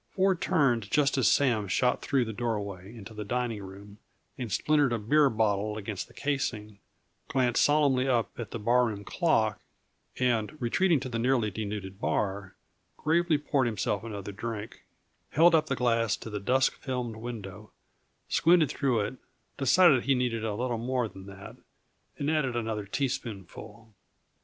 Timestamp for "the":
2.25-2.33, 3.13-3.23, 6.07-6.13, 8.49-8.57, 11.09-11.19, 15.67-15.75, 16.31-16.39